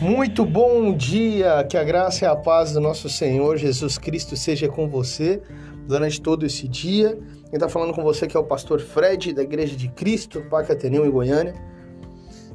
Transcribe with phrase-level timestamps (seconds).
[0.00, 4.66] Muito bom dia, que a graça e a paz do nosso Senhor Jesus Cristo seja
[4.66, 5.42] com você
[5.86, 7.18] durante todo esse dia.
[7.50, 10.72] Quem está falando com você que é o pastor Fred, da Igreja de Cristo, Parque
[10.72, 11.52] Ateneu em Goiânia.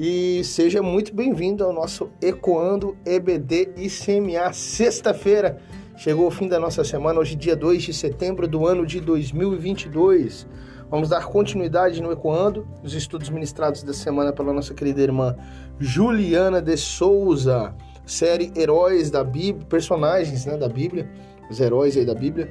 [0.00, 5.58] E seja muito bem-vindo ao nosso Ecoando EBD ICMA, sexta-feira.
[5.98, 10.46] Chegou o fim da nossa semana, hoje dia 2 de setembro do ano de 2022.
[10.88, 15.34] Vamos dar continuidade no Ecoando, os estudos ministrados da semana pela nossa querida irmã
[15.76, 17.74] Juliana de Souza,
[18.06, 21.10] série Heróis da Bíblia, personagens né, da Bíblia,
[21.50, 22.48] os heróis aí da Bíblia.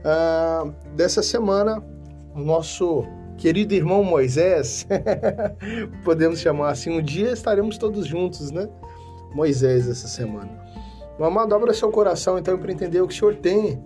[0.00, 1.80] Uh, dessa semana,
[2.34, 3.04] o nosso
[3.36, 4.88] querido irmão Moisés,
[6.02, 8.68] podemos chamar assim, um dia estaremos todos juntos, né?
[9.32, 10.66] Moisés essa semana.
[11.20, 13.82] Amado, abra seu coração então para entender o que o Senhor tem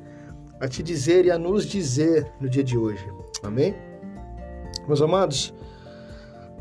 [0.61, 3.05] a te dizer e a nos dizer no dia de hoje.
[3.43, 3.75] Amém?
[4.87, 5.55] Meus amados,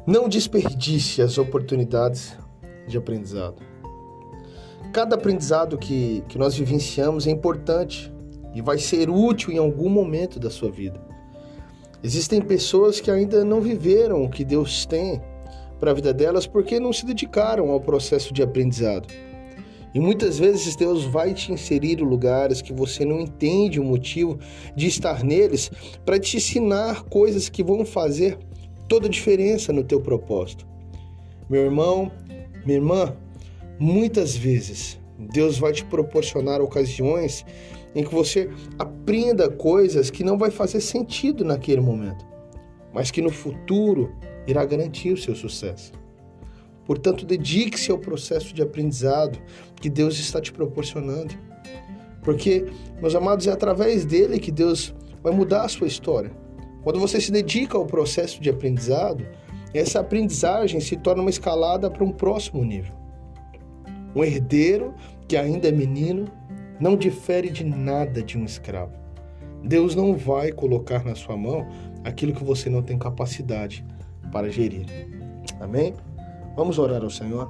[0.07, 2.35] não desperdice as oportunidades
[2.87, 3.61] de aprendizado.
[4.93, 8.11] Cada aprendizado que, que nós vivenciamos é importante
[8.53, 10.99] e vai ser útil em algum momento da sua vida.
[12.03, 15.21] Existem pessoas que ainda não viveram o que Deus tem
[15.79, 19.07] para a vida delas porque não se dedicaram ao processo de aprendizado.
[19.93, 24.39] E muitas vezes Deus vai te inserir em lugares que você não entende o motivo
[24.75, 25.69] de estar neles
[26.05, 28.37] para te ensinar coisas que vão fazer
[28.87, 30.65] toda a diferença no teu propósito.
[31.49, 32.11] Meu irmão,
[32.65, 33.15] minha irmã,
[33.77, 34.99] muitas vezes
[35.33, 37.45] Deus vai te proporcionar ocasiões
[37.93, 42.25] em que você aprenda coisas que não vai fazer sentido naquele momento,
[42.93, 44.15] mas que no futuro
[44.47, 45.91] irá garantir o seu sucesso.
[46.91, 49.39] Portanto, dedique-se ao processo de aprendizado
[49.77, 51.33] que Deus está te proporcionando.
[52.21, 52.65] Porque,
[52.99, 56.33] meus amados, é através dele que Deus vai mudar a sua história.
[56.83, 59.25] Quando você se dedica ao processo de aprendizado,
[59.73, 62.93] essa aprendizagem se torna uma escalada para um próximo nível.
[64.13, 64.93] Um herdeiro
[65.29, 66.25] que ainda é menino
[66.77, 68.91] não difere de nada de um escravo.
[69.63, 71.65] Deus não vai colocar na sua mão
[72.03, 73.85] aquilo que você não tem capacidade
[74.29, 74.87] para gerir.
[75.57, 75.93] Amém?
[76.55, 77.49] Vamos orar ao Senhor.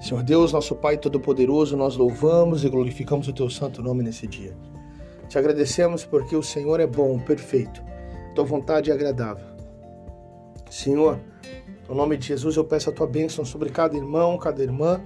[0.00, 4.56] Senhor Deus, nosso Pai Todo-Poderoso, nós louvamos e glorificamos o Teu santo nome nesse dia.
[5.28, 7.82] Te agradecemos porque o Senhor é bom, perfeito.
[8.34, 9.46] Tua vontade é agradável.
[10.70, 11.18] Senhor,
[11.88, 15.00] no nome de Jesus eu peço a Tua bênção sobre cada irmão, cada irmã.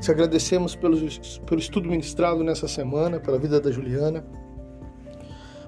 [0.00, 0.96] Te agradecemos pelo,
[1.44, 4.24] pelo estudo ministrado nessa semana, pela vida da Juliana.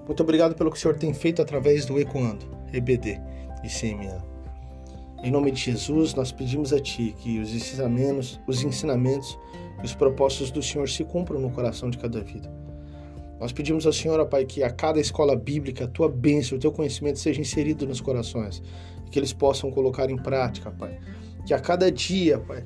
[0.07, 3.21] Muito obrigado pelo que o Senhor tem feito através do Ecoando, EBD
[3.63, 4.30] e CMA.
[5.23, 9.39] Em nome de Jesus, nós pedimos a Ti que os ensinamentos, os ensinamentos
[9.83, 12.51] e os propósitos do Senhor se cumpram no coração de cada vida.
[13.39, 16.61] Nós pedimos ao Senhor, ó Pai, que a cada escola bíblica a Tua bênção, o
[16.61, 18.63] Teu conhecimento seja inserido nos corações
[19.07, 20.99] e que eles possam colocar em prática, Pai.
[21.47, 22.65] Que a cada dia, Pai,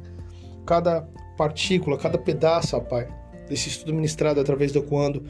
[0.65, 1.03] cada
[1.37, 3.09] partícula, cada pedaço, Pai,
[3.49, 5.25] desse estudo ministrado através do Quando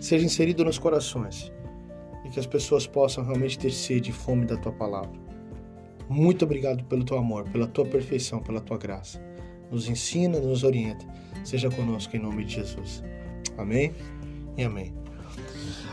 [0.00, 1.52] seja inserido nos corações
[2.24, 5.33] e que as pessoas possam realmente ter sede e fome da Tua palavra.
[6.08, 9.20] Muito obrigado pelo teu amor, pela tua perfeição, pela tua graça.
[9.70, 11.04] Nos ensina, nos orienta.
[11.44, 13.02] Seja conosco em nome de Jesus.
[13.56, 13.92] Amém
[14.56, 14.92] e amém.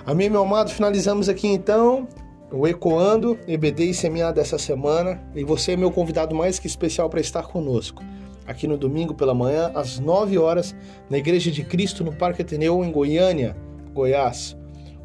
[0.05, 0.69] Amém, meu amado.
[0.69, 2.07] Finalizamos aqui então
[2.51, 5.21] o Ecoando EBD e CMA dessa semana.
[5.35, 8.03] E você é meu convidado mais que especial para estar conosco.
[8.45, 10.75] Aqui no domingo pela manhã, às 9 horas,
[11.09, 13.55] na Igreja de Cristo, no Parque Ateneu, em Goiânia,
[13.93, 14.57] Goiás.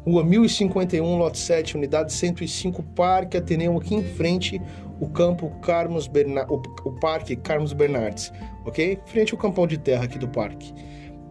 [0.05, 4.61] Rua 1051, lote 7, unidade 105, Parque Ateneu, aqui em frente,
[4.99, 8.31] o campo Carlos Bernard, o, o Parque Carlos Bernardes,
[8.65, 8.99] ok?
[9.05, 10.73] Frente ao campão de terra aqui do parque,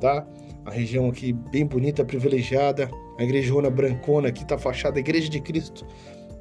[0.01, 0.27] tá?
[0.65, 5.41] A região aqui bem bonita, privilegiada, a igrejona brancona aqui tá a fachada Igreja de
[5.41, 5.87] Cristo,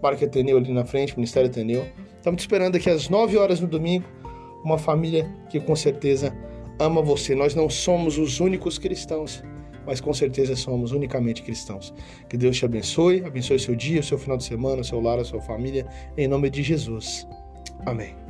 [0.01, 1.85] Parque Ateneu ali na frente, Ministério Ateneu.
[2.17, 4.05] Estamos esperando aqui às 9 horas no domingo,
[4.63, 6.35] uma família que com certeza
[6.79, 7.33] ama você.
[7.35, 9.43] Nós não somos os únicos cristãos
[9.85, 11.93] mas com certeza somos unicamente cristãos.
[12.29, 15.41] Que Deus te abençoe, abençoe seu dia, seu final de semana, seu lar, a sua
[15.41, 15.85] família,
[16.17, 17.27] em nome de Jesus.
[17.85, 18.24] Amém.